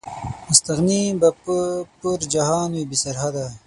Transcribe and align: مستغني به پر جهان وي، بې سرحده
مستغني 0.49 1.01
به 1.21 1.29
پر 1.99 2.19
جهان 2.33 2.69
وي، 2.73 2.83
بې 2.89 2.97
سرحده 3.03 3.45